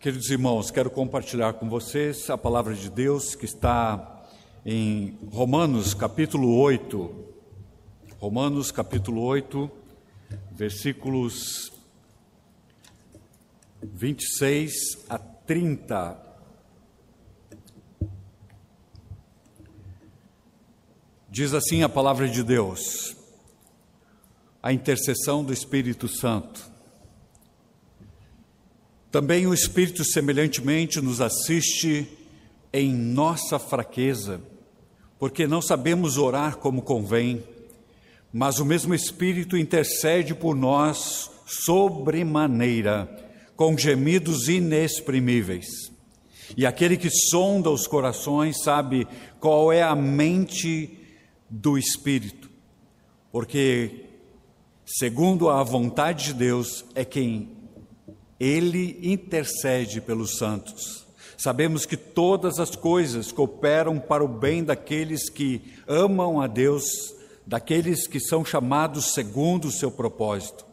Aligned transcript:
Queridos 0.00 0.30
irmãos, 0.30 0.70
quero 0.70 0.88
compartilhar 0.88 1.52
com 1.52 1.68
vocês 1.68 2.30
a 2.30 2.38
palavra 2.38 2.74
de 2.74 2.88
Deus 2.88 3.34
que 3.34 3.44
está 3.44 4.24
em 4.64 5.18
Romanos 5.30 5.92
capítulo 5.92 6.56
8. 6.56 7.26
Romanos 8.18 8.72
capítulo 8.72 9.20
8, 9.20 9.70
versículos 10.52 11.70
26 13.82 14.72
a 15.06 15.18
30. 15.18 16.18
Diz 21.28 21.52
assim 21.52 21.82
a 21.82 21.90
palavra 21.90 22.26
de 22.26 22.42
Deus: 22.42 23.14
a 24.62 24.72
intercessão 24.72 25.44
do 25.44 25.52
Espírito 25.52 26.08
Santo. 26.08 26.69
Também 29.10 29.44
o 29.44 29.52
Espírito, 29.52 30.04
semelhantemente, 30.04 31.00
nos 31.00 31.20
assiste 31.20 32.06
em 32.72 32.94
nossa 32.94 33.58
fraqueza, 33.58 34.40
porque 35.18 35.48
não 35.48 35.60
sabemos 35.60 36.16
orar 36.16 36.58
como 36.58 36.80
convém, 36.80 37.42
mas 38.32 38.60
o 38.60 38.64
mesmo 38.64 38.94
Espírito 38.94 39.56
intercede 39.56 40.32
por 40.32 40.54
nós 40.54 41.28
sobremaneira, 41.44 43.08
com 43.56 43.76
gemidos 43.76 44.48
inexprimíveis. 44.48 45.66
E 46.56 46.64
aquele 46.64 46.96
que 46.96 47.10
sonda 47.10 47.68
os 47.68 47.88
corações 47.88 48.62
sabe 48.62 49.08
qual 49.40 49.72
é 49.72 49.82
a 49.82 49.96
mente 49.96 50.96
do 51.48 51.76
Espírito, 51.76 52.48
porque, 53.32 54.04
segundo 54.86 55.48
a 55.48 55.64
vontade 55.64 56.26
de 56.26 56.34
Deus, 56.34 56.84
é 56.94 57.04
quem 57.04 57.59
ele 58.40 58.98
intercede 59.02 60.00
pelos 60.00 60.38
santos. 60.38 61.06
Sabemos 61.36 61.84
que 61.84 61.96
todas 61.96 62.58
as 62.58 62.74
coisas 62.74 63.30
cooperam 63.30 64.00
para 64.00 64.24
o 64.24 64.28
bem 64.28 64.64
daqueles 64.64 65.28
que 65.28 65.60
amam 65.86 66.40
a 66.40 66.46
Deus, 66.46 66.84
daqueles 67.46 68.06
que 68.06 68.18
são 68.18 68.42
chamados 68.42 69.12
segundo 69.12 69.68
o 69.68 69.70
seu 69.70 69.90
propósito. 69.90 70.64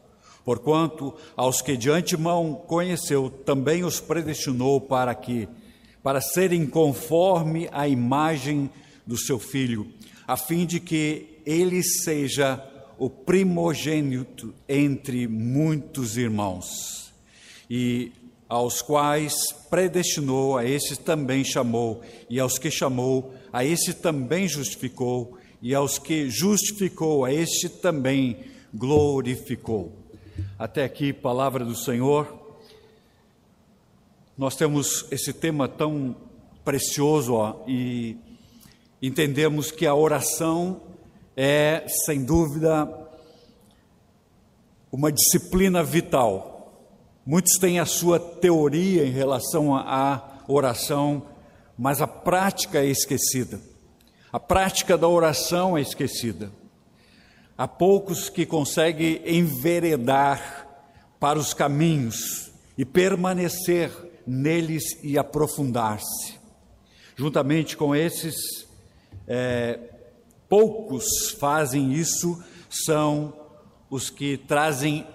Porquanto 0.46 1.14
aos 1.36 1.62
que 1.62 1.76
de 1.76 1.90
antemão 1.90 2.54
conheceu, 2.54 3.30
também 3.30 3.84
os 3.84 4.00
predestinou 4.00 4.80
para 4.80 5.14
que 5.14 5.48
para 6.02 6.22
serem 6.22 6.66
conforme 6.66 7.68
a 7.74 7.86
imagem 7.86 8.70
do 9.06 9.18
seu 9.18 9.38
filho, 9.38 9.92
a 10.26 10.38
fim 10.38 10.66
de 10.66 10.80
que 10.80 11.42
ele 11.46 11.84
seja 11.84 12.64
o 12.98 13.10
primogênito 13.10 14.54
entre 14.70 15.28
muitos 15.28 16.16
irmãos 16.16 17.07
e 17.70 18.12
aos 18.48 18.82
quais 18.82 19.52
predestinou, 19.70 20.58
a 20.58 20.66
esses 20.66 20.98
também 20.98 21.44
chamou, 21.44 22.02
e 22.30 22.40
aos 22.40 22.58
que 22.58 22.72
chamou, 22.72 23.34
a 23.52 23.66
esse 23.66 23.94
também 23.94 24.48
justificou, 24.48 25.38
e 25.62 25.76
aos 25.76 25.98
que 25.98 26.30
justificou, 26.30 27.26
a 27.26 27.34
este 27.34 27.68
também 27.68 28.38
glorificou. 28.74 29.92
Até 30.58 30.84
aqui, 30.84 31.12
palavra 31.12 31.66
do 31.66 31.76
Senhor. 31.76 32.46
Nós 34.38 34.56
temos 34.56 35.06
esse 35.12 35.34
tema 35.34 35.68
tão 35.68 36.16
precioso 36.64 37.34
ó, 37.34 37.64
e 37.68 38.18
entendemos 39.02 39.72
que 39.72 39.86
a 39.86 39.96
oração 39.96 40.82
é, 41.36 41.86
sem 42.06 42.24
dúvida, 42.24 42.88
uma 44.92 45.12
disciplina 45.12 45.84
vital 45.84 46.57
Muitos 47.30 47.58
têm 47.60 47.78
a 47.78 47.86
sua 47.86 48.18
teoria 48.18 49.06
em 49.06 49.12
relação 49.12 49.76
à 49.76 50.40
oração, 50.48 51.28
mas 51.78 52.02
a 52.02 52.08
prática 52.08 52.80
é 52.80 52.86
esquecida. 52.86 53.60
A 54.32 54.40
prática 54.40 54.98
da 54.98 55.10
oração 55.10 55.78
é 55.78 55.82
esquecida. 55.82 56.50
Há 57.58 57.68
poucos 57.68 58.30
que 58.30 58.46
conseguem 58.46 59.22
enveredar 59.26 60.70
para 61.20 61.38
os 61.38 61.54
caminhos 61.54 62.50
e 62.78 62.86
permanecer 62.86 63.92
neles 64.26 64.98
e 65.04 65.18
aprofundar-se. 65.18 66.36
Juntamente 67.18 67.76
com 67.76 67.94
esses, 67.94 68.36
é, 69.28 69.78
poucos 70.48 71.32
fazem 71.38 71.92
isso, 71.92 72.42
são 72.70 73.34
os 73.90 74.10
que 74.10 74.38
trazem 74.38 75.06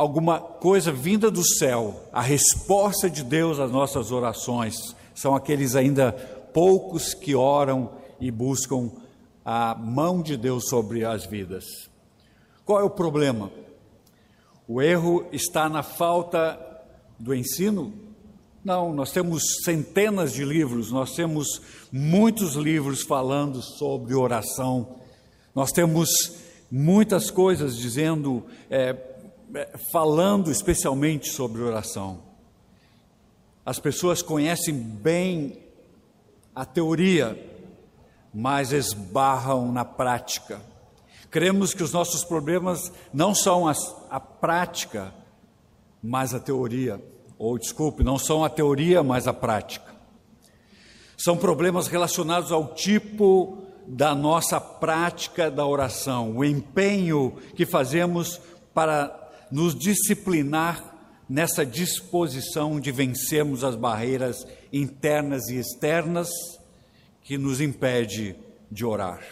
alguma 0.00 0.40
coisa 0.40 0.90
vinda 0.90 1.30
do 1.30 1.46
céu, 1.46 2.08
a 2.10 2.22
resposta 2.22 3.10
de 3.10 3.22
Deus 3.22 3.60
às 3.60 3.70
nossas 3.70 4.10
orações, 4.10 4.96
são 5.14 5.36
aqueles 5.36 5.76
ainda 5.76 6.10
poucos 6.54 7.12
que 7.12 7.34
oram 7.34 7.90
e 8.18 8.30
buscam 8.30 8.90
a 9.44 9.74
mão 9.74 10.22
de 10.22 10.38
Deus 10.38 10.70
sobre 10.70 11.04
as 11.04 11.26
vidas. 11.26 11.66
Qual 12.64 12.80
é 12.80 12.82
o 12.82 12.88
problema? 12.88 13.52
O 14.66 14.80
erro 14.80 15.26
está 15.32 15.68
na 15.68 15.82
falta 15.82 16.58
do 17.18 17.34
ensino? 17.34 17.92
Não, 18.64 18.94
nós 18.94 19.12
temos 19.12 19.42
centenas 19.66 20.32
de 20.32 20.46
livros, 20.46 20.90
nós 20.90 21.14
temos 21.14 21.60
muitos 21.92 22.54
livros 22.54 23.02
falando 23.02 23.60
sobre 23.60 24.14
oração, 24.14 24.96
nós 25.54 25.70
temos 25.70 26.08
muitas 26.70 27.30
coisas 27.30 27.76
dizendo. 27.76 28.46
É, 28.70 29.09
falando 29.92 30.50
especialmente 30.50 31.28
sobre 31.30 31.62
oração. 31.62 32.22
As 33.64 33.78
pessoas 33.78 34.22
conhecem 34.22 34.74
bem 34.74 35.58
a 36.54 36.64
teoria, 36.64 37.38
mas 38.32 38.72
esbarram 38.72 39.70
na 39.70 39.84
prática. 39.84 40.60
Cremos 41.30 41.72
que 41.72 41.82
os 41.82 41.92
nossos 41.92 42.24
problemas 42.24 42.92
não 43.12 43.34
são 43.34 43.68
a, 43.68 43.72
a 44.10 44.18
prática, 44.18 45.14
mas 46.02 46.34
a 46.34 46.40
teoria. 46.40 47.00
Ou, 47.38 47.58
desculpe, 47.58 48.02
não 48.02 48.18
são 48.18 48.44
a 48.44 48.50
teoria, 48.50 49.02
mas 49.02 49.28
a 49.28 49.32
prática. 49.32 49.94
São 51.16 51.36
problemas 51.36 51.86
relacionados 51.86 52.50
ao 52.50 52.74
tipo 52.74 53.58
da 53.86 54.14
nossa 54.14 54.60
prática 54.60 55.50
da 55.50 55.66
oração, 55.66 56.36
o 56.36 56.44
empenho 56.44 57.36
que 57.56 57.66
fazemos 57.66 58.40
para 58.72 59.19
nos 59.50 59.74
disciplinar 59.74 60.90
nessa 61.28 61.64
disposição 61.64 62.80
de 62.80 62.90
vencermos 62.90 63.62
as 63.62 63.76
barreiras 63.76 64.46
internas 64.72 65.48
e 65.48 65.56
externas 65.56 66.28
que 67.22 67.38
nos 67.38 67.60
impede 67.60 68.34
de 68.70 68.84
orar. 68.84 69.22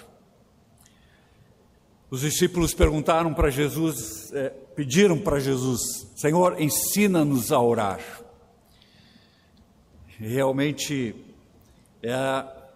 Os 2.10 2.20
discípulos 2.20 2.72
perguntaram 2.72 3.34
para 3.34 3.50
Jesus, 3.50 4.32
é, 4.32 4.48
pediram 4.74 5.18
para 5.18 5.38
Jesus, 5.38 5.80
Senhor, 6.16 6.60
ensina-nos 6.60 7.52
a 7.52 7.60
orar. 7.60 8.00
Realmente, 10.18 11.14
é, 12.02 12.12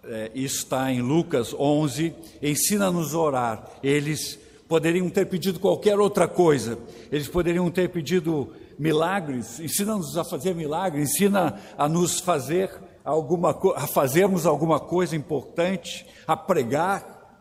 é, 0.03 0.31
está 0.35 0.91
em 0.91 1.01
Lucas 1.01 1.53
11, 1.53 2.13
ensina-nos 2.41 3.15
a 3.15 3.19
orar. 3.19 3.69
Eles 3.81 4.37
poderiam 4.73 5.07
ter 5.07 5.27
pedido 5.27 5.59
qualquer 5.59 5.99
outra 5.99 6.27
coisa, 6.27 6.79
eles 7.11 7.27
poderiam 7.27 7.69
ter 7.69 7.89
pedido 7.89 8.55
milagres, 8.79 9.59
ensina-nos 9.59 10.17
a 10.17 10.23
fazer 10.23 10.55
milagres, 10.55 11.11
ensina 11.11 11.61
a 11.77 11.87
nos 11.87 12.19
fazer 12.19 12.71
alguma 13.05 13.51
a 13.75 13.85
fazermos 13.85 14.47
alguma 14.47 14.79
coisa 14.79 15.15
importante, 15.15 16.07
a 16.25 16.35
pregar. 16.35 17.37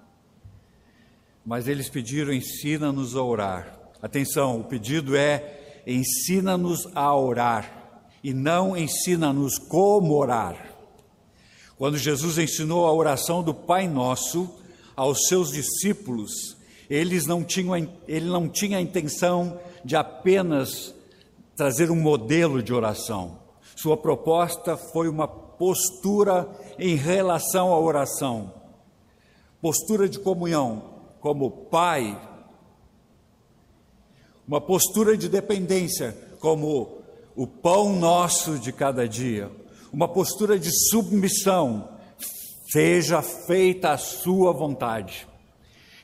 Mas 1.43 1.69
eles 1.69 1.89
pediram: 1.89 2.35
ensina-nos 2.35 3.17
a 3.17 3.23
orar. 3.23 3.79
Atenção, 4.03 4.61
o 4.61 4.65
pedido 4.65 5.17
é: 5.17 5.81
ensina-nos 5.87 6.87
a 6.95 7.17
orar 7.17 8.05
e 8.23 8.35
não 8.35 8.77
ensina-nos 8.77 9.57
como 9.57 10.19
orar. 10.19 10.77
Quando 11.79 11.97
Jesus 11.97 12.37
ensinou 12.37 12.87
a 12.87 12.93
oração 12.93 13.43
do 13.43 13.55
Pai 13.55 13.89
Nosso 13.89 14.55
aos 14.95 15.29
seus 15.29 15.51
discípulos, 15.51 16.61
eles 16.93 17.25
não 17.25 17.43
tinham, 17.43 17.75
ele 18.07 18.27
não 18.27 18.47
tinha 18.51 18.77
a 18.77 18.81
intenção 18.81 19.59
de 19.83 19.97
apenas 19.97 20.95
trazer 21.57 21.91
um 21.91 21.97
modelo 21.97 22.63
de 22.63 22.75
oração. 22.75 23.39
Sua 23.75 23.97
proposta 23.97 24.77
foi 24.77 25.09
uma 25.09 25.27
postura 25.27 26.47
em 26.79 26.95
relação 26.95 27.73
à 27.73 27.81
oração, 27.81 28.53
postura 29.59 30.07
de 30.07 30.19
comunhão, 30.19 30.83
como 31.19 31.51
pai, 31.51 32.21
uma 34.47 34.61
postura 34.61 35.17
de 35.17 35.31
dependência, 35.31 36.15
como 36.41 36.99
o 37.35 37.47
pão 37.47 37.97
nosso 37.97 38.59
de 38.59 38.71
cada 38.71 39.09
dia, 39.09 39.51
uma 39.91 40.09
postura 40.09 40.59
de 40.59 40.69
submissão, 40.91 41.89
seja 42.71 43.23
feita 43.23 43.93
a 43.93 43.97
sua 43.97 44.53
vontade. 44.53 45.32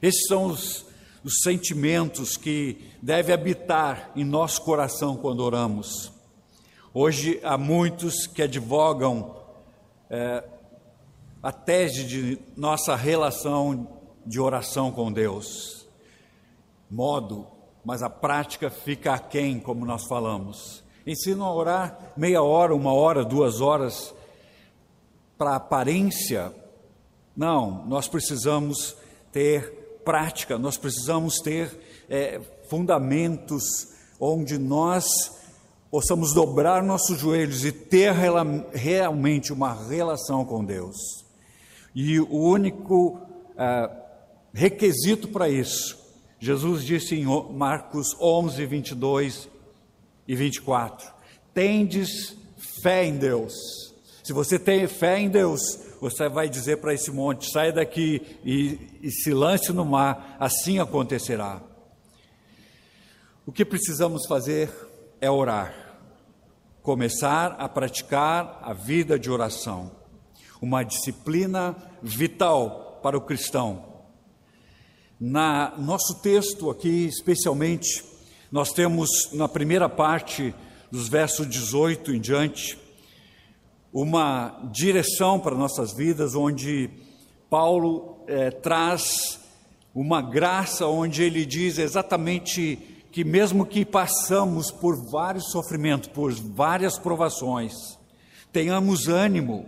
Esses 0.00 0.26
são 0.26 0.46
os, 0.46 0.86
os 1.24 1.40
sentimentos 1.42 2.36
que 2.36 2.78
devem 3.02 3.34
habitar 3.34 4.10
em 4.14 4.24
nosso 4.24 4.62
coração 4.62 5.16
quando 5.16 5.40
oramos. 5.40 6.12
Hoje 6.94 7.40
há 7.42 7.58
muitos 7.58 8.26
que 8.26 8.42
advogam 8.42 9.36
é, 10.08 10.44
a 11.42 11.52
tese 11.52 12.04
de 12.04 12.38
nossa 12.56 12.96
relação 12.96 14.00
de 14.24 14.40
oração 14.40 14.90
com 14.90 15.12
Deus. 15.12 15.86
Modo, 16.90 17.46
mas 17.84 18.02
a 18.02 18.10
prática 18.10 18.70
fica 18.70 19.14
aquém, 19.14 19.60
como 19.60 19.84
nós 19.84 20.06
falamos. 20.06 20.82
Ensinam 21.06 21.46
a 21.46 21.54
orar 21.54 22.12
meia 22.16 22.42
hora, 22.42 22.74
uma 22.74 22.92
hora, 22.92 23.24
duas 23.24 23.60
horas, 23.60 24.14
para 25.36 25.56
aparência. 25.56 26.52
Não, 27.36 27.86
nós 27.86 28.08
precisamos 28.08 28.96
ter 29.32 29.77
prática, 30.08 30.56
nós 30.56 30.78
precisamos 30.78 31.34
ter 31.34 31.70
é, 32.08 32.40
fundamentos 32.70 33.62
onde 34.18 34.56
nós 34.56 35.04
possamos 35.90 36.32
dobrar 36.32 36.82
nossos 36.82 37.18
joelhos 37.18 37.62
e 37.66 37.70
ter 37.70 38.14
realmente 38.72 39.52
uma 39.52 39.74
relação 39.86 40.46
com 40.46 40.64
Deus. 40.64 40.96
E 41.94 42.18
o 42.18 42.38
único 42.38 43.18
uh, 43.18 43.94
requisito 44.50 45.28
para 45.28 45.46
isso, 45.46 45.98
Jesus 46.40 46.84
disse 46.84 47.14
em 47.14 47.26
Marcos 47.52 48.16
11, 48.18 48.64
22 48.64 49.46
e 50.26 50.34
24: 50.34 51.06
Tendes 51.52 52.34
fé 52.82 53.04
em 53.04 53.18
Deus. 53.18 53.87
Se 54.28 54.34
você 54.34 54.58
tem 54.58 54.86
fé 54.86 55.18
em 55.18 55.30
Deus, 55.30 55.58
você 56.02 56.28
vai 56.28 56.50
dizer 56.50 56.76
para 56.82 56.92
esse 56.92 57.10
monte: 57.10 57.50
sai 57.50 57.72
daqui 57.72 58.20
e, 58.44 58.78
e 59.00 59.10
se 59.10 59.32
lance 59.32 59.72
no 59.72 59.86
mar, 59.86 60.36
assim 60.38 60.78
acontecerá. 60.78 61.62
O 63.46 63.50
que 63.50 63.64
precisamos 63.64 64.26
fazer 64.26 64.70
é 65.18 65.30
orar, 65.30 65.96
começar 66.82 67.56
a 67.58 67.66
praticar 67.70 68.60
a 68.62 68.74
vida 68.74 69.18
de 69.18 69.30
oração, 69.30 69.90
uma 70.60 70.82
disciplina 70.82 71.74
vital 72.02 73.00
para 73.02 73.16
o 73.16 73.22
cristão. 73.22 73.82
Na 75.18 75.72
nosso 75.78 76.20
texto 76.20 76.68
aqui, 76.68 77.06
especialmente, 77.06 78.04
nós 78.52 78.74
temos 78.74 79.08
na 79.32 79.48
primeira 79.48 79.88
parte 79.88 80.54
dos 80.92 81.08
versos 81.08 81.48
18 81.48 82.12
em 82.12 82.20
diante, 82.20 82.87
uma 83.92 84.60
direção 84.72 85.40
para 85.40 85.54
nossas 85.54 85.92
vidas, 85.92 86.34
onde 86.34 86.90
Paulo 87.48 88.22
é, 88.26 88.50
traz 88.50 89.40
uma 89.94 90.20
graça, 90.20 90.86
onde 90.86 91.22
ele 91.22 91.44
diz 91.44 91.78
exatamente 91.78 92.78
que, 93.10 93.24
mesmo 93.24 93.64
que 93.64 93.84
passamos 93.84 94.70
por 94.70 95.10
vários 95.10 95.50
sofrimentos, 95.50 96.08
por 96.08 96.32
várias 96.32 96.98
provações, 96.98 97.72
tenhamos 98.52 99.08
ânimo, 99.08 99.66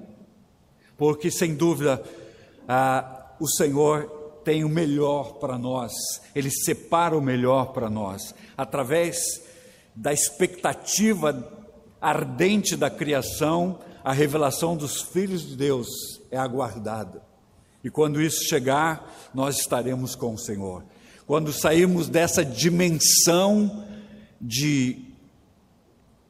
porque 0.97 1.31
sem 1.31 1.55
dúvida 1.55 2.03
o 3.41 3.49
Senhor 3.49 4.21
tem 4.45 4.65
o 4.65 4.69
melhor 4.69 5.35
para 5.35 5.59
nós, 5.59 5.93
Ele 6.35 6.51
separa 6.51 7.17
o 7.17 7.21
melhor 7.21 7.73
para 7.73 7.91
nós, 7.91 8.35
através 8.57 9.19
da 9.95 10.13
expectativa 10.13 11.59
ardente 12.01 12.77
da 12.77 12.89
criação, 12.89 13.79
a 14.05 14.13
revelação 14.13 14.77
dos 14.77 15.03
filhos 15.03 15.47
de 15.47 15.57
Deus 15.57 15.89
é 16.31 16.37
aguardada. 16.37 17.23
E 17.83 17.91
quando 17.91 18.21
isso 18.21 18.45
chegar, 18.45 19.31
nós 19.35 19.59
estaremos 19.59 20.15
com 20.15 20.35
o 20.35 20.39
Senhor. 20.39 20.85
Quando 21.27 21.53
sairmos 21.53 22.09
dessa 22.09 22.45
dimensão 22.45 23.85
de 24.41 25.11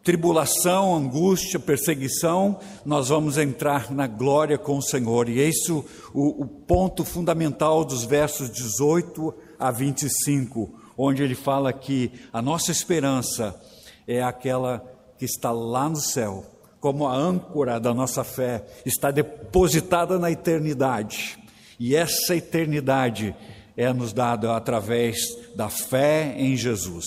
tribulação, 0.03 0.95
angústia, 0.95 1.59
perseguição, 1.59 2.59
nós 2.85 3.09
vamos 3.09 3.37
entrar 3.37 3.91
na 3.91 4.07
glória 4.07 4.59
com 4.59 4.79
o 4.79 4.83
Senhor. 4.83 5.29
E 5.29 5.41
é 5.41 5.49
isso 5.49 5.85
o, 6.15 6.43
o 6.43 6.47
ponto 6.47 7.05
fundamental 7.05 7.85
dos 7.85 8.05
versos 8.05 8.51
18 8.51 9.35
a 9.59 9.71
25, 9.71 10.71
onde 10.97 11.23
ele 11.23 11.35
fala 11.35 11.73
que 11.73 12.13
a 12.33 12.41
nossa 12.41 12.71
esperança 12.71 13.61
é 14.07 14.23
aquela 14.23 14.85
que 15.19 15.25
está 15.25 15.53
lá 15.53 15.89
no 15.89 15.97
céu 15.97 16.45
como 16.81 17.07
a 17.07 17.15
âncora 17.15 17.79
da 17.79 17.93
nossa 17.93 18.25
fé, 18.25 18.65
está 18.87 19.11
depositada 19.11 20.19
na 20.19 20.31
eternidade. 20.31 21.39
E 21.79 21.95
essa 21.95 22.35
eternidade 22.35 23.37
é 23.77 23.93
nos 23.93 24.13
dada 24.13 24.57
através 24.57 25.19
da 25.55 25.69
fé 25.69 26.35
em 26.37 26.57
Jesus. 26.57 27.07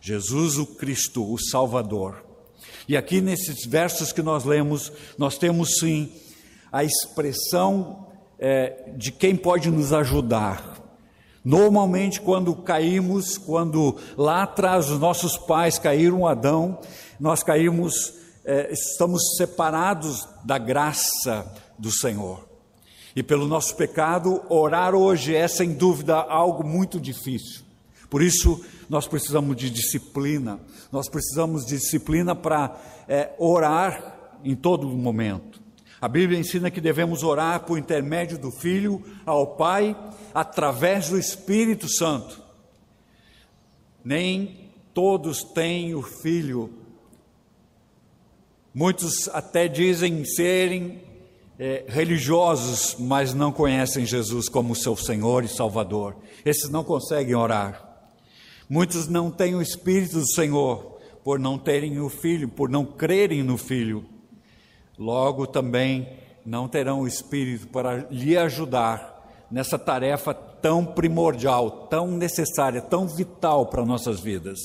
Jesus, 0.00 0.58
o 0.58 0.66
Cristo, 0.66 1.32
o 1.32 1.38
Salvador. 1.38 2.24
E 2.88 2.96
aqui 2.96 3.20
nesses 3.20 3.64
versos 3.66 4.12
que 4.12 4.22
nós 4.22 4.44
lemos, 4.44 4.92
nós 5.16 5.38
temos 5.38 5.78
sim 5.78 6.10
a 6.72 6.82
expressão 6.82 8.06
é, 8.38 8.92
de 8.96 9.12
quem 9.12 9.36
pode 9.36 9.70
nos 9.70 9.92
ajudar. 9.92 10.76
Normalmente, 11.44 12.20
quando 12.20 12.54
caímos, 12.54 13.38
quando 13.38 13.96
lá 14.16 14.42
atrás 14.42 14.90
os 14.90 14.98
nossos 14.98 15.36
pais 15.36 15.78
caíram 15.78 16.26
Adão, 16.26 16.78
nós 17.18 17.42
caímos 17.42 18.17
é, 18.48 18.72
estamos 18.72 19.36
separados 19.36 20.26
da 20.42 20.56
graça 20.56 21.54
do 21.78 21.90
Senhor. 21.90 22.48
E 23.14 23.22
pelo 23.22 23.46
nosso 23.46 23.76
pecado, 23.76 24.42
orar 24.48 24.94
hoje 24.94 25.36
é 25.36 25.46
sem 25.46 25.74
dúvida 25.74 26.16
algo 26.16 26.66
muito 26.66 26.98
difícil. 26.98 27.60
Por 28.08 28.22
isso, 28.22 28.64
nós 28.88 29.06
precisamos 29.06 29.54
de 29.54 29.68
disciplina, 29.68 30.58
nós 30.90 31.10
precisamos 31.10 31.66
de 31.66 31.76
disciplina 31.76 32.34
para 32.34 32.74
é, 33.06 33.34
orar 33.38 34.38
em 34.42 34.56
todo 34.56 34.88
momento. 34.88 35.60
A 36.00 36.08
Bíblia 36.08 36.38
ensina 36.38 36.70
que 36.70 36.80
devemos 36.80 37.22
orar 37.22 37.66
por 37.66 37.76
intermédio 37.76 38.38
do 38.38 38.50
Filho 38.50 39.04
ao 39.26 39.56
Pai, 39.56 39.94
através 40.32 41.10
do 41.10 41.18
Espírito 41.18 41.86
Santo. 41.86 42.42
Nem 44.02 44.70
todos 44.94 45.42
têm 45.42 45.94
o 45.94 46.00
Filho 46.00 46.77
Muitos 48.78 49.28
até 49.30 49.66
dizem 49.66 50.24
serem 50.24 51.02
é, 51.58 51.84
religiosos, 51.88 52.94
mas 52.96 53.34
não 53.34 53.50
conhecem 53.50 54.06
Jesus 54.06 54.48
como 54.48 54.76
seu 54.76 54.96
Senhor 54.96 55.42
e 55.42 55.48
Salvador. 55.48 56.14
Esses 56.44 56.70
não 56.70 56.84
conseguem 56.84 57.34
orar. 57.34 58.06
Muitos 58.70 59.08
não 59.08 59.32
têm 59.32 59.56
o 59.56 59.60
Espírito 59.60 60.20
do 60.20 60.32
Senhor 60.32 60.96
por 61.24 61.40
não 61.40 61.58
terem 61.58 61.98
o 61.98 62.08
Filho, 62.08 62.48
por 62.48 62.68
não 62.68 62.84
crerem 62.84 63.42
no 63.42 63.58
Filho. 63.58 64.06
Logo 64.96 65.44
também 65.44 66.08
não 66.46 66.68
terão 66.68 67.00
o 67.00 67.08
Espírito 67.08 67.66
para 67.66 68.06
lhe 68.08 68.38
ajudar 68.38 69.44
nessa 69.50 69.76
tarefa 69.76 70.32
tão 70.32 70.84
primordial, 70.84 71.88
tão 71.88 72.06
necessária, 72.12 72.80
tão 72.80 73.08
vital 73.08 73.66
para 73.66 73.84
nossas 73.84 74.20
vidas. 74.20 74.60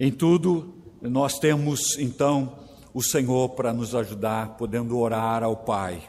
Em 0.00 0.10
tudo, 0.10 0.74
nós 1.00 1.38
temos 1.38 1.96
então 1.96 2.66
o 2.98 3.02
Senhor 3.02 3.50
para 3.50 3.72
nos 3.72 3.94
ajudar, 3.94 4.56
podendo 4.56 4.98
orar 4.98 5.44
ao 5.44 5.56
Pai. 5.56 6.02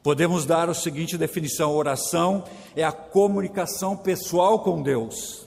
Podemos 0.00 0.46
dar 0.46 0.70
a 0.70 0.74
seguinte 0.74 1.18
definição: 1.18 1.74
oração 1.74 2.44
é 2.76 2.84
a 2.84 2.92
comunicação 2.92 3.96
pessoal 3.96 4.60
com 4.60 4.80
Deus. 4.80 5.44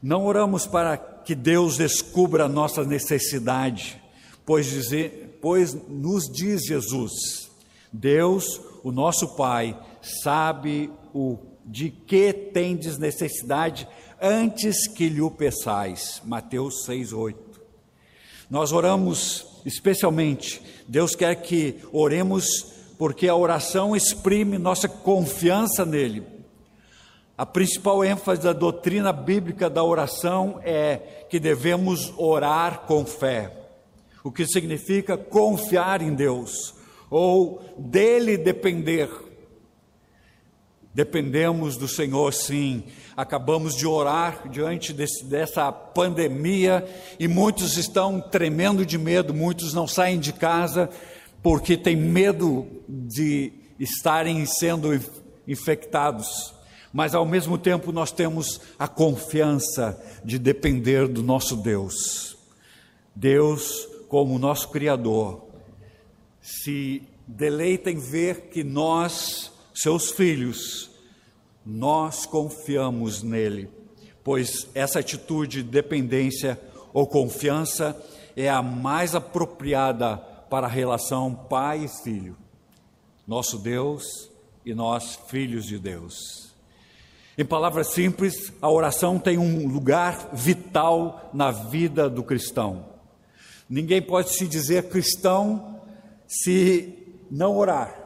Não 0.00 0.24
oramos 0.24 0.68
para 0.68 0.96
que 0.96 1.34
Deus 1.34 1.76
descubra 1.76 2.44
a 2.44 2.48
nossa 2.48 2.84
necessidade, 2.84 4.00
pois, 4.44 4.66
dizer, 4.66 5.40
pois 5.42 5.74
nos 5.88 6.30
diz 6.32 6.62
Jesus: 6.62 7.50
Deus, 7.92 8.60
o 8.84 8.92
nosso 8.92 9.34
Pai, 9.34 9.76
sabe 10.00 10.92
o 11.12 11.38
de 11.64 11.90
que 11.90 12.32
tendes 12.32 12.98
necessidade 12.98 13.88
antes 14.22 14.86
que 14.86 15.08
lhe 15.08 15.20
o 15.20 15.28
peçais. 15.28 16.22
Mateus 16.24 16.84
6, 16.84 17.12
8. 17.12 17.60
Nós 18.48 18.70
oramos 18.70 19.55
especialmente, 19.66 20.62
Deus 20.88 21.14
quer 21.14 21.34
que 21.42 21.80
oremos 21.92 22.72
porque 22.96 23.28
a 23.28 23.34
oração 23.34 23.94
exprime 23.94 24.56
nossa 24.56 24.88
confiança 24.88 25.84
nele. 25.84 26.22
A 27.36 27.44
principal 27.44 28.02
ênfase 28.02 28.40
da 28.40 28.54
doutrina 28.54 29.12
bíblica 29.12 29.68
da 29.68 29.84
oração 29.84 30.58
é 30.62 31.26
que 31.28 31.38
devemos 31.38 32.14
orar 32.16 32.84
com 32.86 33.04
fé, 33.04 33.52
o 34.24 34.32
que 34.32 34.46
significa 34.46 35.18
confiar 35.18 36.00
em 36.00 36.14
Deus 36.14 36.74
ou 37.10 37.62
dele 37.76 38.38
depender. 38.38 39.10
Dependemos 40.96 41.76
do 41.76 41.86
Senhor, 41.86 42.32
sim, 42.32 42.84
acabamos 43.14 43.76
de 43.76 43.86
orar 43.86 44.48
diante 44.48 44.94
desse, 44.94 45.22
dessa 45.26 45.70
pandemia 45.70 46.88
e 47.20 47.28
muitos 47.28 47.76
estão 47.76 48.18
tremendo 48.18 48.82
de 48.86 48.96
medo, 48.96 49.34
muitos 49.34 49.74
não 49.74 49.86
saem 49.86 50.18
de 50.18 50.32
casa 50.32 50.88
porque 51.42 51.76
têm 51.76 51.94
medo 51.94 52.66
de 52.88 53.52
estarem 53.78 54.46
sendo 54.46 54.98
infectados. 55.46 56.54
Mas 56.90 57.14
ao 57.14 57.26
mesmo 57.26 57.58
tempo 57.58 57.92
nós 57.92 58.10
temos 58.10 58.58
a 58.78 58.88
confiança 58.88 60.02
de 60.24 60.38
depender 60.38 61.06
do 61.06 61.22
nosso 61.22 61.56
Deus. 61.56 62.38
Deus, 63.14 63.86
como 64.08 64.38
nosso 64.38 64.70
Criador, 64.70 65.44
se 66.40 67.02
deleita 67.26 67.90
em 67.90 67.98
ver 67.98 68.48
que 68.48 68.64
nós, 68.64 69.52
seus 69.76 70.10
filhos, 70.10 70.90
nós 71.64 72.24
confiamos 72.24 73.22
nele, 73.22 73.68
pois 74.24 74.66
essa 74.74 75.00
atitude 75.00 75.62
de 75.62 75.68
dependência 75.68 76.58
ou 76.94 77.06
confiança 77.06 77.94
é 78.34 78.48
a 78.48 78.62
mais 78.62 79.14
apropriada 79.14 80.16
para 80.48 80.66
a 80.66 80.70
relação 80.70 81.34
pai 81.34 81.84
e 81.84 81.88
filho. 82.02 82.36
Nosso 83.26 83.58
Deus 83.58 84.30
e 84.64 84.74
nós, 84.74 85.18
filhos 85.28 85.66
de 85.66 85.78
Deus. 85.78 86.54
Em 87.36 87.44
palavras 87.44 87.88
simples, 87.88 88.50
a 88.62 88.70
oração 88.70 89.18
tem 89.18 89.36
um 89.36 89.68
lugar 89.68 90.30
vital 90.32 91.28
na 91.34 91.50
vida 91.50 92.08
do 92.08 92.22
cristão. 92.22 92.86
Ninguém 93.68 94.00
pode 94.00 94.30
se 94.30 94.46
dizer 94.46 94.88
cristão 94.88 95.82
se 96.26 97.14
não 97.30 97.58
orar, 97.58 98.05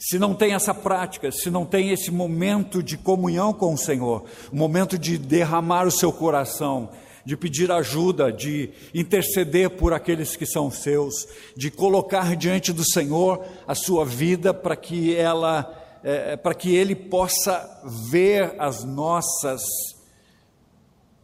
se 0.00 0.18
não 0.18 0.34
tem 0.34 0.54
essa 0.54 0.72
prática, 0.72 1.30
se 1.30 1.50
não 1.50 1.66
tem 1.66 1.90
esse 1.90 2.10
momento 2.10 2.82
de 2.82 2.96
comunhão 2.96 3.52
com 3.52 3.74
o 3.74 3.78
Senhor, 3.78 4.24
um 4.50 4.56
momento 4.56 4.98
de 4.98 5.18
derramar 5.18 5.86
o 5.86 5.90
seu 5.90 6.10
coração, 6.10 6.88
de 7.22 7.36
pedir 7.36 7.70
ajuda, 7.70 8.32
de 8.32 8.70
interceder 8.94 9.68
por 9.68 9.92
aqueles 9.92 10.36
que 10.36 10.46
são 10.46 10.70
seus, 10.70 11.28
de 11.54 11.70
colocar 11.70 12.34
diante 12.34 12.72
do 12.72 12.82
Senhor 12.82 13.44
a 13.68 13.74
sua 13.74 14.06
vida 14.06 14.54
para 14.54 14.74
que 14.74 15.14
ela, 15.14 15.70
é, 16.02 16.34
para 16.34 16.54
que 16.54 16.74
Ele 16.74 16.96
possa 16.96 17.82
ver 18.10 18.54
as 18.58 18.82
nossas, 18.82 19.60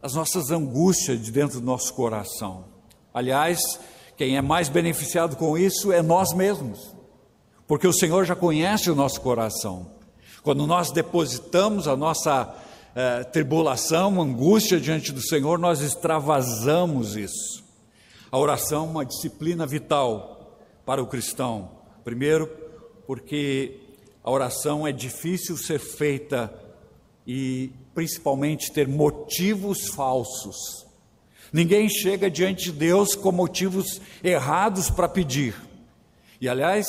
as 0.03 0.13
nossas 0.13 0.51
angústias 0.51 1.19
de 1.19 1.31
dentro 1.31 1.59
do 1.59 1.65
nosso 1.65 1.91
coração. 1.95 2.65
Aliás, 3.11 3.59
quem 4.15 4.37
é 4.37 4.41
mais 4.41 4.69
beneficiado 4.69 5.35
com 5.35 5.57
isso 5.57 5.91
é 5.91 6.03
nós 6.03 6.31
mesmos, 6.35 6.95
porque 7.67 7.85
o 7.85 7.93
Senhor 7.93 8.25
já 8.25 8.35
conhece 8.35 8.89
o 8.89 8.95
nosso 8.95 9.19
coração. 9.19 9.91
Quando 10.41 10.65
nós 10.65 10.91
depositamos 10.91 11.87
a 11.87 11.95
nossa 11.95 12.55
é, 12.95 13.23
tribulação, 13.25 14.21
angústia 14.21 14.79
diante 14.79 15.11
do 15.11 15.21
Senhor, 15.21 15.59
nós 15.59 15.81
extravasamos 15.81 17.17
isso. 17.17 17.63
A 18.31 18.37
oração 18.37 18.85
é 18.85 18.89
uma 18.89 19.05
disciplina 19.05 19.65
vital 19.65 20.57
para 20.85 21.03
o 21.03 21.07
cristão. 21.07 21.69
Primeiro, 22.03 22.47
porque 23.05 23.79
a 24.23 24.31
oração 24.31 24.87
é 24.87 24.91
difícil 24.91 25.57
ser 25.57 25.79
feita 25.79 26.53
e 27.25 27.71
principalmente 27.93 28.71
ter 28.71 28.87
motivos 28.87 29.89
falsos. 29.89 30.85
Ninguém 31.51 31.89
chega 31.89 32.29
diante 32.29 32.65
de 32.65 32.71
Deus 32.71 33.15
com 33.15 33.31
motivos 33.31 34.01
errados 34.23 34.89
para 34.89 35.09
pedir. 35.09 35.55
E 36.39 36.47
aliás, 36.47 36.85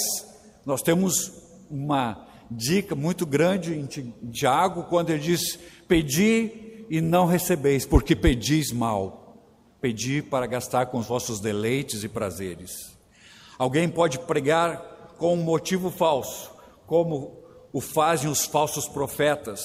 nós 0.69 0.83
temos 0.83 1.33
uma 1.71 2.29
dica 2.51 2.95
muito 2.95 3.25
grande 3.25 3.73
em 3.75 3.87
Tiago 4.31 4.83
quando 4.83 5.09
ele 5.09 5.21
diz: 5.21 5.59
Pedi 5.89 6.85
e 6.91 7.01
não 7.01 7.25
recebeis, 7.25 7.87
porque 7.87 8.15
pedis 8.15 8.71
mal. 8.71 9.49
Pedi 9.81 10.21
para 10.21 10.47
gastar 10.47 10.87
com 10.87 10.99
os 10.99 11.07
vossos 11.07 11.41
deleites 11.41 12.05
e 12.05 12.09
prazeres. 12.09 12.71
Alguém 13.59 13.89
pode 13.89 14.19
pregar 14.19 15.15
com 15.17 15.33
um 15.33 15.43
motivo 15.43 15.91
falso, 15.91 16.51
como 16.87 17.39
o 17.73 17.81
fazem 17.81 18.31
os 18.31 18.45
falsos 18.45 18.87
profetas. 18.87 19.63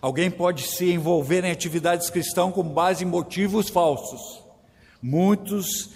Alguém 0.00 0.30
pode 0.30 0.62
se 0.68 0.92
envolver 0.92 1.44
em 1.44 1.50
atividades 1.50 2.10
cristãs 2.10 2.54
com 2.54 2.62
base 2.62 3.02
em 3.02 3.08
motivos 3.08 3.68
falsos. 3.68 4.40
Muitos, 5.02 5.90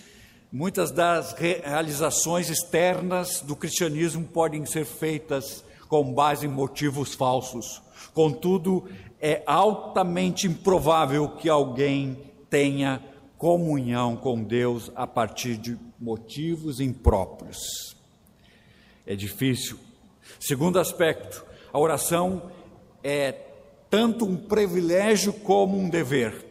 muitas 0.52 0.90
das 0.90 1.32
realizações 1.32 2.50
externas 2.50 3.40
do 3.40 3.56
cristianismo 3.56 4.28
podem 4.28 4.66
ser 4.66 4.85
feitas 4.85 5.64
com 5.88 6.12
base 6.12 6.47
em 6.47 6.50
motivos 6.50 7.14
falsos. 7.14 7.80
Contudo, 8.12 8.85
é 9.18 9.42
altamente 9.47 10.47
improvável 10.47 11.30
que 11.30 11.49
alguém 11.49 12.18
tenha 12.50 13.02
comunhão 13.38 14.14
com 14.14 14.42
Deus 14.42 14.92
a 14.94 15.06
partir 15.06 15.56
de 15.56 15.78
motivos 15.99 16.80
impróprios. 16.80 17.97
É 19.06 19.16
difícil. 19.16 19.78
Segundo 20.38 20.78
aspecto, 20.78 21.44
a 21.73 21.78
oração 21.78 22.50
é 23.02 23.32
tanto 23.88 24.25
um 24.25 24.37
privilégio 24.37 25.32
como 25.32 25.78
um 25.78 25.88
dever. 25.88 26.44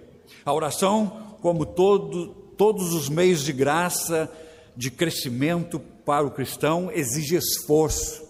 A 0.43 0.53
oração, 0.53 1.38
como 1.41 1.65
todo, 1.65 2.40
todos 2.62 2.94
os 2.94 3.10
meios 3.10 3.44
de 3.44 3.51
graça, 3.51 4.32
de 4.77 4.91
crescimento 4.91 5.80
para 5.80 6.27
o 6.27 6.30
cristão, 6.30 6.91
exige 6.91 7.36
esforço. 7.36 8.22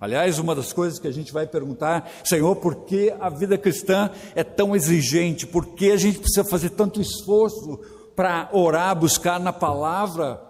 Aliás, 0.00 0.38
uma 0.38 0.54
das 0.54 0.72
coisas 0.72 1.00
que 1.00 1.08
a 1.08 1.10
gente 1.10 1.32
vai 1.32 1.48
perguntar, 1.48 2.08
Senhor, 2.22 2.54
por 2.54 2.84
que 2.84 3.12
a 3.18 3.28
vida 3.28 3.58
cristã 3.58 4.08
é 4.36 4.44
tão 4.44 4.76
exigente? 4.76 5.48
Por 5.48 5.74
que 5.74 5.90
a 5.90 5.96
gente 5.96 6.20
precisa 6.20 6.44
fazer 6.44 6.70
tanto 6.70 7.00
esforço 7.00 7.80
para 8.14 8.48
orar, 8.52 8.94
buscar 8.94 9.40
na 9.40 9.52
palavra, 9.52 10.40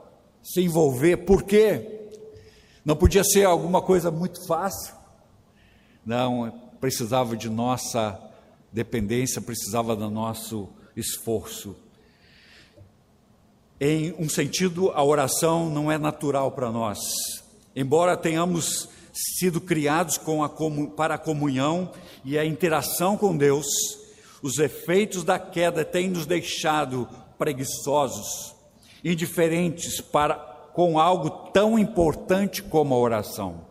se 0.43 0.61
envolver? 0.61 1.25
Por 1.25 1.43
quê? 1.43 2.11
Não 2.85 2.97
podia 2.97 3.25
ser 3.25 3.45
alguma 3.45 3.81
coisa 3.81 4.11
muito 4.11 4.47
fácil? 4.47 4.95
Não, 6.05 6.53
precisava 6.79 7.35
de 7.35 7.49
nossa 7.49 8.21
dependência, 8.71 9.41
precisava 9.41 9.97
do 9.97 10.11
nosso 10.11 10.69
esforço. 10.95 11.75
Em 13.83 14.15
um 14.19 14.29
sentido, 14.29 14.91
a 14.91 15.03
oração 15.03 15.71
não 15.71 15.91
é 15.91 15.97
natural 15.97 16.53
para 16.53 16.71
nós. 16.71 16.99
Embora 17.75 18.15
tenhamos 18.15 18.91
sido 19.11 19.59
criados 19.59 20.21
a, 20.45 20.49
para 20.95 21.15
a 21.15 21.19
comunhão 21.19 21.91
e 22.23 22.39
a 22.39 22.45
interação 22.45 23.17
com 23.17 23.35
Deus, 23.35 23.67
os 24.43 24.59
efeitos 24.59 25.25
da 25.25 25.39
queda 25.39 25.83
têm 25.83 26.11
nos 26.11 26.27
deixado 26.27 27.09
preguiçosos, 27.39 28.55
indiferentes 29.03 29.99
para 29.99 30.35
com 30.75 30.99
algo 30.99 31.31
tão 31.51 31.79
importante 31.79 32.63
como 32.63 32.95
a 32.95 32.99
oração. 32.99 33.63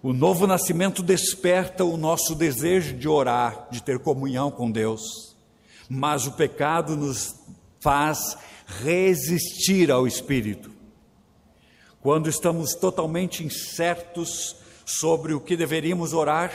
O 0.00 0.12
novo 0.12 0.46
nascimento 0.46 1.02
desperta 1.02 1.84
o 1.84 1.96
nosso 1.96 2.36
desejo 2.36 2.96
de 2.96 3.08
orar, 3.08 3.66
de 3.68 3.82
ter 3.82 3.98
comunhão 3.98 4.48
com 4.48 4.70
Deus, 4.70 5.36
mas 5.88 6.24
o 6.24 6.32
pecado 6.32 6.96
nos 6.96 7.34
faz 7.80 8.36
resistir 8.68 9.90
ao 9.90 10.06
Espírito. 10.06 10.70
Quando 12.00 12.28
estamos 12.28 12.74
totalmente 12.74 13.42
incertos 13.42 14.56
sobre 14.84 15.32
o 15.32 15.40
que 15.40 15.56
deveríamos 15.56 16.12
orar, 16.12 16.52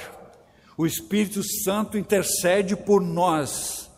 o 0.78 0.86
Espírito 0.86 1.42
Santo 1.64 1.98
intercede 1.98 2.76
por 2.76 3.02
nós, 3.02 3.90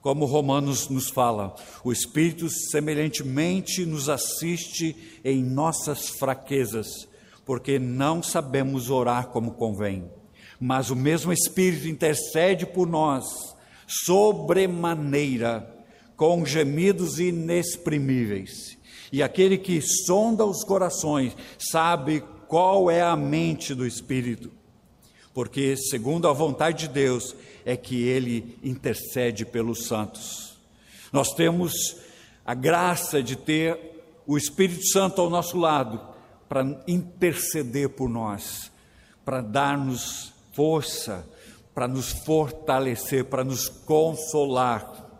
como 0.00 0.24
Romanos 0.24 0.88
nos 0.88 1.08
fala. 1.08 1.54
O 1.84 1.92
Espírito 1.92 2.48
semelhantemente 2.50 3.86
nos 3.86 4.08
assiste 4.08 5.20
em 5.24 5.42
nossas 5.42 6.08
fraquezas, 6.08 7.08
porque 7.44 7.78
não 7.78 8.22
sabemos 8.22 8.90
orar 8.90 9.28
como 9.28 9.52
convém. 9.52 10.10
Mas 10.60 10.90
o 10.90 10.96
mesmo 10.96 11.32
Espírito 11.32 11.88
intercede 11.88 12.66
por 12.66 12.88
nós, 12.88 13.24
sobremaneira, 13.86 15.71
com 16.22 16.46
gemidos 16.46 17.18
inexprimíveis. 17.18 18.78
E 19.10 19.24
aquele 19.24 19.58
que 19.58 19.80
sonda 19.80 20.44
os 20.44 20.62
corações 20.62 21.36
sabe 21.58 22.22
qual 22.46 22.88
é 22.88 23.02
a 23.02 23.16
mente 23.16 23.74
do 23.74 23.84
Espírito, 23.84 24.48
porque, 25.34 25.76
segundo 25.76 26.28
a 26.28 26.32
vontade 26.32 26.86
de 26.86 26.94
Deus, 26.94 27.34
é 27.64 27.76
que 27.76 28.04
ele 28.04 28.56
intercede 28.62 29.44
pelos 29.44 29.86
santos. 29.86 30.56
Nós 31.12 31.34
temos 31.34 31.96
a 32.46 32.54
graça 32.54 33.20
de 33.20 33.34
ter 33.34 33.76
o 34.24 34.38
Espírito 34.38 34.86
Santo 34.92 35.20
ao 35.20 35.28
nosso 35.28 35.58
lado 35.58 36.00
para 36.48 36.84
interceder 36.86 37.88
por 37.88 38.08
nós, 38.08 38.70
para 39.24 39.40
dar-nos 39.40 40.32
força, 40.52 41.28
para 41.74 41.88
nos 41.88 42.12
fortalecer, 42.12 43.24
para 43.24 43.42
nos 43.42 43.68
consolar. 43.68 45.10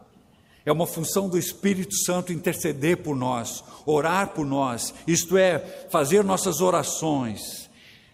É 0.64 0.71
uma 0.71 0.87
função 0.87 1.28
do 1.28 1.38
Espírito 1.38 1.95
Santo 2.04 2.33
interceder 2.33 2.99
por 2.99 3.16
nós, 3.16 3.64
orar 3.85 4.28
por 4.28 4.47
nós, 4.47 4.95
isto 5.07 5.37
é, 5.37 5.59
fazer 5.90 6.23
nossas 6.23 6.61
orações, 6.61 7.69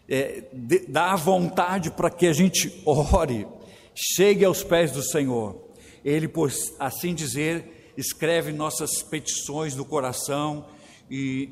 é, 0.09 0.45
de, 0.53 0.87
dar 0.87 1.17
vontade 1.17 1.91
para 1.91 2.11
que 2.11 2.27
a 2.27 2.33
gente 2.33 2.83
ore, 2.87 3.47
chegue 3.95 4.45
aos 4.45 4.65
pés 4.65 4.91
do 4.93 5.03
Senhor. 5.03 5.57
Ele, 6.05 6.27
por 6.27 6.51
assim 6.79 7.15
dizer, 7.15 7.93
escreve 7.97 8.53
nossas 8.53 9.03
petições 9.03 9.75
no 9.75 9.85
coração 9.85 10.65
e 11.11 11.51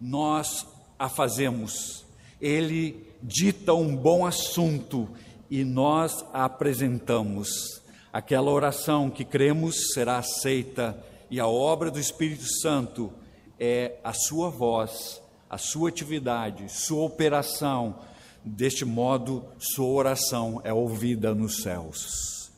nós 0.00 0.66
a 0.98 1.08
fazemos. 1.08 2.04
Ele 2.40 3.06
dita 3.22 3.72
um 3.72 3.96
bom 3.96 4.26
assunto 4.26 5.08
e 5.50 5.64
nós 5.64 6.24
a 6.32 6.44
apresentamos. 6.44 7.82
Aquela 8.14 8.52
oração 8.52 9.10
que 9.10 9.24
cremos 9.24 9.92
será 9.92 10.18
aceita 10.18 10.96
E 11.28 11.40
a 11.40 11.48
obra 11.48 11.90
do 11.90 11.98
Espírito 11.98 12.44
Santo 12.62 13.12
é 13.58 13.96
a 14.04 14.12
sua 14.12 14.50
voz, 14.50 15.20
a 15.50 15.58
sua 15.58 15.88
atividade, 15.88 16.68
sua 16.68 17.02
operação. 17.02 17.98
Deste 18.44 18.84
modo, 18.84 19.44
sua 19.58 19.88
oração 19.88 20.60
é 20.62 20.72
ouvida 20.72 21.34
nos 21.34 21.60
céus. 21.60 22.52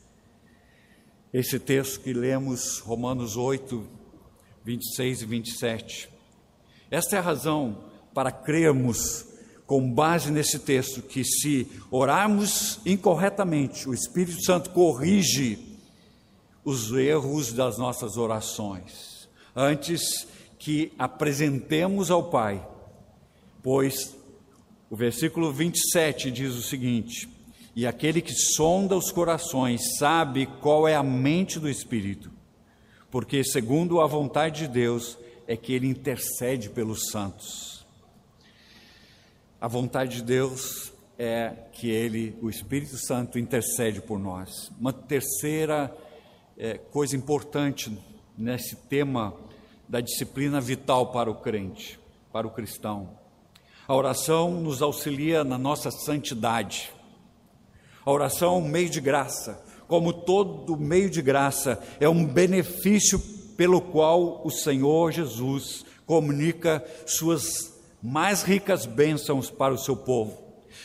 Esse 1.33 1.59
texto 1.59 2.01
que 2.01 2.13
lemos, 2.13 2.81
Romanos 2.81 3.35
8, 3.35 3.83
26 4.63 5.23
e 5.23 5.25
27. 5.25 6.09
Esta 6.91 7.17
é 7.17 7.19
a 7.19 7.23
razão 7.23 7.83
para 8.13 8.31
crermos, 8.31 9.25
com 9.67 9.91
base 9.91 10.31
nesse 10.31 10.61
texto, 10.61 11.03
que 11.03 11.25
se 11.25 11.67
orarmos 11.91 12.79
incorretamente, 12.87 13.89
o 13.89 13.95
Espírito 13.95 14.43
Santo 14.45 14.71
corrige 14.71 15.59
os 16.65 16.93
erros 16.93 17.53
das 17.53 17.77
nossas 17.77 18.17
orações, 18.17 19.29
antes 19.55 20.27
que 20.59 20.93
apresentemos 20.99 22.11
ao 22.11 22.25
Pai, 22.31 22.67
pois 23.63 24.17
o 24.89 24.97
versículo 24.97 25.53
27 25.53 26.31
diz 26.31 26.55
o 26.55 26.63
seguinte: 26.63 27.29
E 27.75 27.87
aquele 27.87 28.21
que 28.21 28.33
sonda 28.33 28.97
os 28.97 29.11
corações 29.11 29.97
sabe 29.99 30.47
qual 30.61 30.87
é 30.87 30.95
a 30.95 31.03
mente 31.03 31.59
do 31.59 31.69
Espírito, 31.69 32.31
porque, 33.11 33.43
segundo 33.43 34.01
a 34.01 34.07
vontade 34.07 34.67
de 34.67 34.69
Deus, 34.69 35.19
é 35.47 35.57
que 35.57 35.73
ele 35.73 35.89
intercede 35.89 36.71
pelos 36.71 37.11
santos. 37.11 37.76
A 39.59 39.69
vontade 39.69 40.17
de 40.17 40.23
Deus 40.23 40.93
é 41.19 41.51
que 41.73 41.89
ele, 41.89 42.37
o 42.43 42.51
Espírito 42.51 42.99
Santo, 42.99 43.39
intercede 43.39 44.03
por 44.03 44.19
nós. 44.19 44.71
Uma 44.79 44.93
terceira 44.93 45.97
é, 46.59 46.77
coisa 46.77 47.17
importante 47.17 47.97
nesse 48.37 48.77
tema 48.77 49.33
da 49.89 50.03
disciplina 50.03 50.61
vital 50.61 51.11
para 51.11 51.31
o 51.31 51.37
crente, 51.37 51.99
para 52.31 52.47
o 52.47 52.51
cristão. 52.51 53.09
A 53.89 53.95
oração 53.95 54.61
nos 54.61 54.83
auxilia 54.83 55.43
na 55.43 55.57
nossa 55.57 55.91
santidade. 55.91 56.93
A 58.05 58.11
oração 58.11 58.57
é 58.57 58.59
um 58.59 58.69
meio 58.69 58.91
de 58.91 59.01
graça, 59.01 59.65
como 59.89 60.13
todo 60.13 60.77
meio 60.77 61.09
de 61.09 61.23
graça, 61.23 61.83
é 61.99 62.07
um 62.07 62.27
benefício 62.27 63.19
pelo 63.57 63.81
qual 63.81 64.47
o 64.47 64.51
Senhor 64.51 65.13
Jesus 65.13 65.83
comunica 66.05 66.85
suas 67.07 67.76
mais 68.07 68.45
ricas 68.45 68.87
bênçãos 68.87 69.51
para 69.51 69.75
o 69.75 69.79
seu 69.79 69.97
povo. 69.97 70.39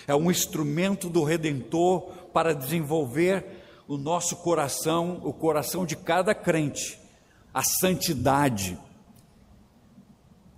É 0.08 0.16
um 0.16 0.32
instrumento 0.32 1.08
do 1.08 1.24
Redentor 1.24 2.12
para 2.34 2.52
desenvolver 2.52 3.46
o 3.88 3.96
nosso 3.96 4.38
coração, 4.38 5.22
o 5.24 5.32
coração 5.32 5.86
de 5.86 5.96
cada 5.96 6.34
crente, 6.34 6.98
a 7.54 7.62
santidade. 7.62 8.76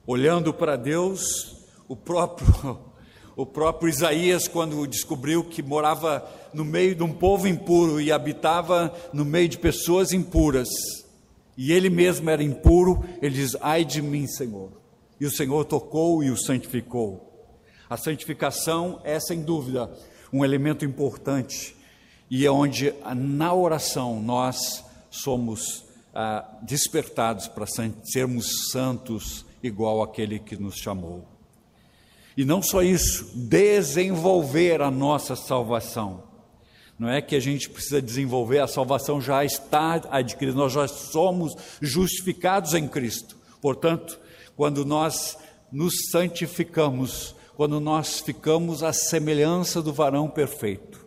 Olhando 0.07 0.53
para 0.53 0.77
Deus, 0.77 1.65
o 1.85 1.97
próprio, 1.97 2.79
o 3.35 3.45
próprio 3.45 3.89
Isaías, 3.89 4.47
quando 4.47 4.87
descobriu 4.87 5.43
que 5.43 5.61
morava 5.61 6.25
no 6.53 6.63
meio 6.63 6.95
de 6.95 7.03
um 7.03 7.11
povo 7.11 7.45
impuro 7.45 7.99
e 7.99 8.09
habitava 8.09 8.93
no 9.11 9.25
meio 9.25 9.49
de 9.49 9.57
pessoas 9.57 10.13
impuras, 10.13 10.69
e 11.57 11.73
ele 11.73 11.89
mesmo 11.89 12.29
era 12.29 12.41
impuro, 12.41 13.03
ele 13.21 13.35
diz: 13.35 13.53
Ai 13.59 13.83
de 13.83 14.01
mim, 14.01 14.27
Senhor. 14.27 14.82
E 15.23 15.25
o 15.25 15.31
Senhor 15.31 15.63
tocou 15.63 16.21
e 16.21 16.29
o 16.29 16.35
santificou. 16.35 17.47
A 17.89 17.95
santificação 17.95 18.99
é, 19.05 19.17
sem 19.21 19.41
dúvida, 19.41 19.89
um 20.33 20.43
elemento 20.43 20.83
importante 20.83 21.77
e 22.29 22.45
é 22.45 22.51
onde, 22.51 22.93
na 23.15 23.53
oração, 23.53 24.21
nós 24.21 24.83
somos 25.09 25.85
ah, 26.13 26.45
despertados 26.61 27.47
para 27.47 27.65
sermos 28.03 28.69
santos, 28.69 29.45
igual 29.63 30.03
aquele 30.03 30.39
que 30.39 30.57
nos 30.57 30.75
chamou. 30.75 31.25
E 32.35 32.43
não 32.43 32.61
só 32.61 32.83
isso, 32.83 33.31
desenvolver 33.33 34.81
a 34.81 34.91
nossa 34.91 35.37
salvação. 35.37 36.23
Não 36.99 37.07
é 37.07 37.21
que 37.21 37.37
a 37.37 37.39
gente 37.39 37.69
precisa 37.69 38.01
desenvolver, 38.01 38.59
a 38.59 38.67
salvação 38.67 39.21
já 39.21 39.45
está 39.45 40.01
adquirida, 40.11 40.57
nós 40.57 40.73
já 40.73 40.85
somos 40.85 41.55
justificados 41.79 42.73
em 42.73 42.89
Cristo. 42.89 43.37
Portanto, 43.61 44.19
quando 44.55 44.85
nós 44.85 45.37
nos 45.71 45.93
santificamos, 46.11 47.35
quando 47.55 47.79
nós 47.79 48.19
ficamos 48.19 48.83
à 48.83 48.93
semelhança 48.93 49.81
do 49.81 49.93
varão 49.93 50.29
perfeito, 50.29 51.05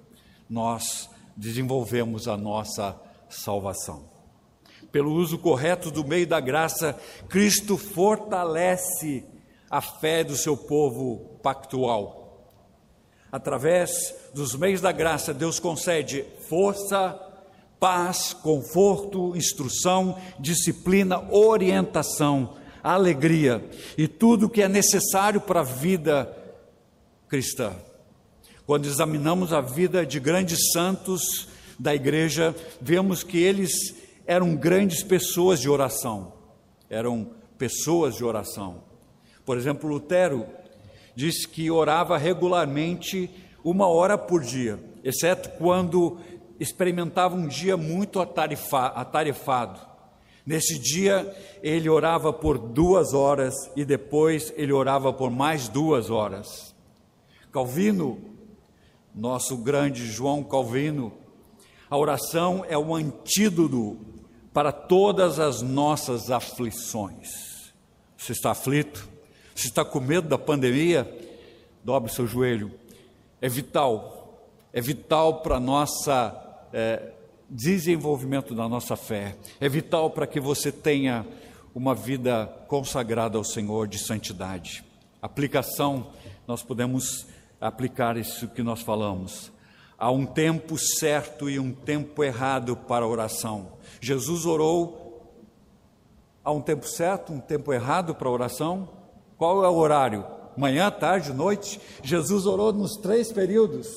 nós 0.48 1.08
desenvolvemos 1.36 2.28
a 2.28 2.36
nossa 2.36 2.98
salvação. 3.28 4.08
Pelo 4.90 5.12
uso 5.12 5.38
correto 5.38 5.90
do 5.90 6.04
meio 6.04 6.26
da 6.26 6.40
graça, 6.40 6.98
Cristo 7.28 7.76
fortalece 7.76 9.24
a 9.70 9.80
fé 9.80 10.24
do 10.24 10.36
seu 10.36 10.56
povo 10.56 11.38
pactual 11.42 12.26
através 13.36 14.14
dos 14.34 14.54
meios 14.54 14.80
da 14.80 14.92
graça, 14.92 15.34
Deus 15.34 15.58
concede 15.58 16.24
força, 16.48 17.20
paz, 17.78 18.32
conforto, 18.32 19.36
instrução, 19.36 20.16
disciplina, 20.38 21.22
orientação, 21.30 22.54
alegria 22.94 23.64
e 23.96 24.06
tudo 24.06 24.46
o 24.46 24.48
que 24.48 24.62
é 24.62 24.68
necessário 24.68 25.40
para 25.40 25.60
a 25.60 25.64
vida 25.64 26.30
cristã. 27.28 27.72
Quando 28.66 28.86
examinamos 28.86 29.52
a 29.52 29.60
vida 29.60 30.04
de 30.04 30.20
grandes 30.20 30.72
santos 30.72 31.48
da 31.78 31.94
igreja, 31.94 32.54
vemos 32.80 33.22
que 33.22 33.38
eles 33.38 33.94
eram 34.26 34.56
grandes 34.56 35.02
pessoas 35.02 35.60
de 35.60 35.68
oração. 35.68 36.32
Eram 36.90 37.30
pessoas 37.58 38.16
de 38.16 38.24
oração. 38.24 38.82
Por 39.44 39.56
exemplo, 39.56 39.88
Lutero 39.88 40.46
disse 41.14 41.46
que 41.48 41.70
orava 41.70 42.18
regularmente 42.18 43.30
uma 43.64 43.86
hora 43.88 44.18
por 44.18 44.42
dia, 44.42 44.78
exceto 45.02 45.48
quando 45.58 46.18
experimentava 46.60 47.34
um 47.34 47.46
dia 47.46 47.76
muito 47.76 48.20
atarefado. 48.20 49.80
Nesse 50.46 50.78
dia, 50.78 51.36
ele 51.60 51.88
orava 51.88 52.32
por 52.32 52.56
duas 52.56 53.12
horas 53.12 53.52
e 53.74 53.84
depois 53.84 54.52
ele 54.56 54.72
orava 54.72 55.12
por 55.12 55.28
mais 55.28 55.68
duas 55.68 56.08
horas. 56.08 56.72
Calvino, 57.50 58.20
nosso 59.12 59.56
grande 59.56 60.06
João 60.06 60.44
Calvino, 60.44 61.12
a 61.90 61.98
oração 61.98 62.64
é 62.68 62.78
o 62.78 62.94
antídoto 62.94 63.98
para 64.52 64.70
todas 64.70 65.40
as 65.40 65.62
nossas 65.62 66.30
aflições. 66.30 67.72
Você 68.16 68.30
está 68.30 68.52
aflito? 68.52 69.08
Se 69.54 69.66
está 69.66 69.84
com 69.84 69.98
medo 69.98 70.28
da 70.28 70.38
pandemia, 70.38 71.10
dobre 71.82 72.12
seu 72.12 72.26
joelho. 72.26 72.72
É 73.40 73.48
vital, 73.48 74.48
é 74.72 74.80
vital 74.80 75.40
para 75.40 75.58
nossa 75.58 76.68
é, 76.72 77.12
desenvolvimento 77.48 78.54
da 78.54 78.68
nossa 78.68 78.96
fé. 78.96 79.36
É 79.60 79.68
vital 79.68 80.10
para 80.10 80.26
que 80.26 80.40
você 80.40 80.72
tenha 80.72 81.26
uma 81.74 81.94
vida 81.94 82.46
consagrada 82.68 83.38
ao 83.38 83.44
Senhor 83.44 83.86
de 83.86 83.98
santidade. 83.98 84.84
Aplicação, 85.20 86.08
nós 86.46 86.62
podemos 86.62 87.26
aplicar 87.60 88.16
isso 88.16 88.48
que 88.48 88.62
nós 88.62 88.80
falamos. 88.82 89.52
Há 89.98 90.10
um 90.10 90.26
tempo 90.26 90.76
certo 90.78 91.48
e 91.48 91.58
um 91.58 91.72
tempo 91.72 92.22
errado 92.22 92.76
para 92.76 93.04
a 93.04 93.08
oração. 93.08 93.72
Jesus 94.00 94.44
orou 94.44 95.32
há 96.44 96.52
um 96.52 96.60
tempo 96.60 96.86
certo, 96.86 97.32
um 97.32 97.40
tempo 97.40 97.72
errado 97.72 98.14
para 98.14 98.28
a 98.28 98.32
oração? 98.32 98.88
Qual 99.36 99.64
é 99.64 99.68
o 99.68 99.74
horário? 99.74 100.24
Manhã, 100.56 100.90
tarde, 100.90 101.32
noite? 101.32 101.80
Jesus 102.02 102.46
orou 102.46 102.72
nos 102.72 102.96
três 102.96 103.32
períodos. 103.32 103.88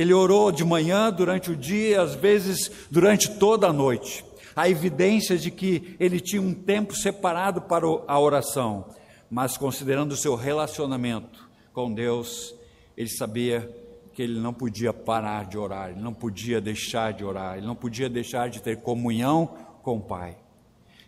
Ele 0.00 0.14
orou 0.14 0.50
de 0.50 0.64
manhã, 0.64 1.12
durante 1.12 1.50
o 1.50 1.56
dia, 1.56 2.00
às 2.00 2.14
vezes 2.14 2.70
durante 2.90 3.38
toda 3.38 3.66
a 3.66 3.72
noite. 3.72 4.24
Há 4.56 4.66
evidências 4.66 5.42
de 5.42 5.50
que 5.50 5.94
ele 6.00 6.18
tinha 6.18 6.40
um 6.40 6.54
tempo 6.54 6.96
separado 6.96 7.60
para 7.60 7.84
a 7.84 8.18
oração, 8.18 8.86
mas 9.30 9.58
considerando 9.58 10.12
o 10.12 10.16
seu 10.16 10.34
relacionamento 10.34 11.46
com 11.74 11.92
Deus, 11.92 12.54
ele 12.96 13.10
sabia 13.10 13.70
que 14.14 14.22
ele 14.22 14.40
não 14.40 14.54
podia 14.54 14.90
parar 14.90 15.44
de 15.44 15.58
orar, 15.58 15.90
ele 15.90 16.00
não 16.00 16.14
podia 16.14 16.62
deixar 16.62 17.12
de 17.12 17.22
orar, 17.22 17.58
ele 17.58 17.66
não 17.66 17.76
podia 17.76 18.08
deixar 18.08 18.48
de 18.48 18.62
ter 18.62 18.78
comunhão 18.78 19.54
com 19.82 19.98
o 19.98 20.02
Pai. 20.02 20.34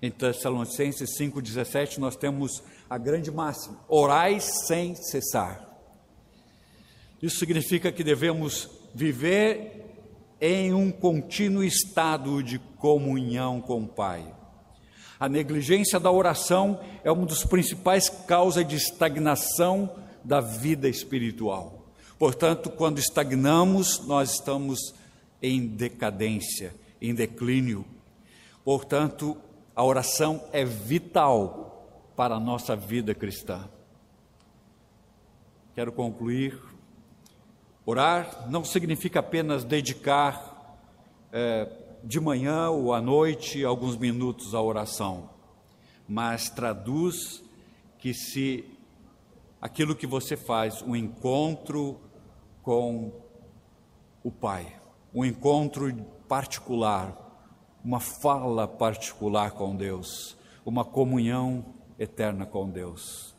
Em 0.03 0.11
Tessalonicenses 0.11 1.19
5,17, 1.19 1.97
nós 1.97 2.15
temos 2.15 2.63
a 2.91 2.99
grande 2.99 3.31
máxima: 3.31 3.79
orai 3.89 4.39
sem 4.39 4.95
cessar. 4.95 5.67
Isso 7.23 7.39
significa 7.39 7.91
que 7.91 8.05
devemos 8.05 8.82
viver 8.95 9.95
em 10.41 10.73
um 10.73 10.91
contínuo 10.91 11.63
estado 11.63 12.43
de 12.43 12.59
comunhão 12.59 13.61
com 13.61 13.83
o 13.83 13.89
Pai. 13.89 14.25
A 15.19 15.29
negligência 15.29 16.01
da 16.01 16.11
oração 16.11 16.81
é 17.05 17.13
uma 17.13 17.27
das 17.27 17.45
principais 17.45 18.09
causas 18.09 18.67
de 18.67 18.77
estagnação 18.77 19.91
da 20.25 20.41
vida 20.41 20.89
espiritual. 20.89 21.87
Portanto, 22.19 22.71
quando 22.71 22.99
estagnamos, 22.99 24.05
nós 24.07 24.33
estamos 24.33 24.95
em 25.41 25.67
decadência, 25.67 26.75
em 27.01 27.15
declínio. 27.15 27.85
Portanto, 28.65 29.37
A 29.75 29.83
oração 29.83 30.45
é 30.53 30.65
vital 30.65 32.13
para 32.15 32.35
a 32.35 32.41
nossa 32.41 32.77
vida 32.77 33.15
cristã. 33.15 33.69
Quero 35.75 35.91
concluir. 35.91 36.72
Orar 37.85 38.49
não 38.49 38.65
significa 38.65 39.19
apenas 39.19 39.65
dedicar 39.65 40.79
é, 41.33 41.69
de 42.05 42.21
manhã 42.21 42.71
ou 42.71 42.95
à 42.95 43.01
noite 43.01 43.65
alguns 43.65 43.97
minutos 43.97 44.55
à 44.55 44.63
oração, 44.63 45.31
mas 46.09 46.49
traduz 46.49 47.43
que 47.99 48.15
se 48.15 48.65
aquilo 49.61 49.97
que 49.97 50.07
você 50.07 50.37
faz, 50.37 50.81
um 50.83 50.95
encontro 50.95 52.01
com 52.63 53.13
o 54.23 54.31
Pai, 54.31 54.77
um 55.13 55.25
encontro 55.25 55.93
particular, 56.29 57.17
uma 57.85 57.99
fala 57.99 58.67
particular 58.69 59.53
com 59.53 59.75
Deus, 59.75 60.37
uma 60.65 60.85
comunhão 60.85 61.65
eterna 61.99 62.47
com 62.47 62.71
Deus. 62.71 63.35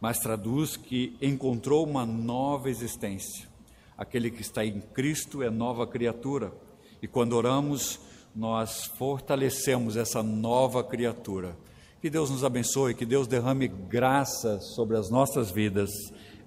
Mas 0.00 0.18
traduz 0.18 0.76
que 0.76 1.16
encontrou 1.20 1.84
uma 1.84 2.06
nova 2.06 2.70
existência. 2.70 3.51
Aquele 3.96 4.30
que 4.30 4.42
está 4.42 4.64
em 4.64 4.80
Cristo 4.80 5.42
é 5.42 5.50
nova 5.50 5.86
criatura. 5.86 6.52
E 7.00 7.08
quando 7.08 7.34
oramos, 7.34 8.00
nós 8.34 8.84
fortalecemos 8.84 9.96
essa 9.96 10.22
nova 10.22 10.82
criatura 10.82 11.56
que 12.02 12.10
Deus 12.10 12.30
nos 12.30 12.42
abençoe, 12.42 12.96
que 12.96 13.06
Deus 13.06 13.28
derrame 13.28 13.68
graça 13.68 14.58
sobre 14.74 14.96
as 14.96 15.08
nossas 15.08 15.52
vidas, 15.52 15.88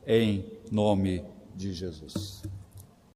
em 0.05 0.45
nome 0.69 1.23
de 1.55 1.71
Jesus. 1.71 2.43